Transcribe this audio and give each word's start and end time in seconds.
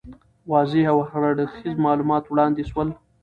واضح 0.51 0.83
او 0.93 0.97
هر 1.09 1.21
اړخیز 1.31 1.75
معلومات 1.85 2.23
وړاندي 2.27 2.63
سول. 2.71 2.89